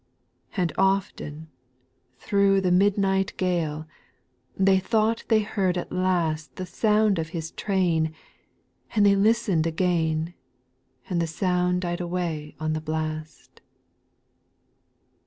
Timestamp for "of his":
7.19-7.51